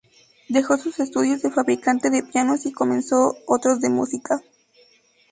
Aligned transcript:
Dejó 0.49 0.77
sus 0.77 0.99
estudios 0.99 1.43
de 1.43 1.51
fabricante 1.51 2.09
de 2.09 2.23
pianos 2.23 2.65
y 2.65 2.71
comenzó 2.71 3.35
otros 3.45 3.81
de 3.81 3.89
música. 3.91 4.41